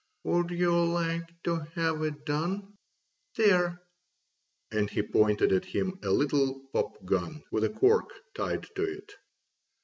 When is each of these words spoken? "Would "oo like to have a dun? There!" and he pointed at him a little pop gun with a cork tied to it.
"Would 0.23 0.51
"oo 0.53 0.83
like 0.91 1.29
to 1.43 1.57
have 1.75 2.01
a 2.01 2.09
dun? 2.09 2.73
There!" 3.35 3.83
and 4.71 4.89
he 4.89 5.03
pointed 5.03 5.51
at 5.53 5.65
him 5.65 5.99
a 6.01 6.09
little 6.09 6.65
pop 6.73 7.05
gun 7.05 7.43
with 7.51 7.63
a 7.65 7.69
cork 7.69 8.09
tied 8.33 8.63
to 8.77 8.81
it. 8.81 9.13